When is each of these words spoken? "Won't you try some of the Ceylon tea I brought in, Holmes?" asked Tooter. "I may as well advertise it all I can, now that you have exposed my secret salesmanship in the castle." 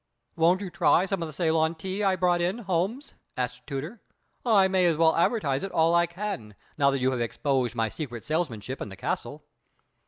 "Won't 0.35 0.61
you 0.61 0.71
try 0.71 1.05
some 1.05 1.21
of 1.21 1.27
the 1.29 1.33
Ceylon 1.33 1.75
tea 1.75 2.03
I 2.03 2.15
brought 2.15 2.41
in, 2.41 2.57
Holmes?" 2.57 3.13
asked 3.37 3.67
Tooter. 3.67 4.01
"I 4.43 4.67
may 4.67 4.87
as 4.87 4.97
well 4.97 5.15
advertise 5.15 5.61
it 5.61 5.71
all 5.71 5.93
I 5.93 6.07
can, 6.07 6.55
now 6.75 6.89
that 6.89 6.97
you 6.97 7.11
have 7.11 7.21
exposed 7.21 7.75
my 7.75 7.87
secret 7.87 8.25
salesmanship 8.25 8.81
in 8.81 8.89
the 8.89 8.95
castle." 8.97 9.43